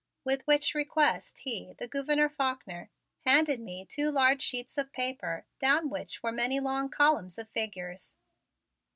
[0.23, 2.89] With which request he, the Gouverneur Faulkner,
[3.23, 8.17] handed me two large sheets of paper down which were many long columns of figures.